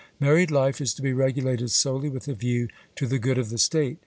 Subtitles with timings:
[0.19, 3.59] Married life is to be regulated solely with a view to the good of the
[3.59, 3.99] state.